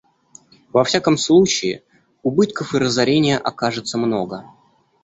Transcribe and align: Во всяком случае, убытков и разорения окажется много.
Во 0.77 0.83
всяком 0.83 1.15
случае, 1.25 1.83
убытков 2.23 2.73
и 2.73 2.79
разорения 2.79 3.37
окажется 3.37 3.99
много. 3.99 4.45